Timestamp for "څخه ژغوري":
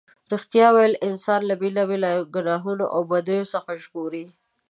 3.53-4.25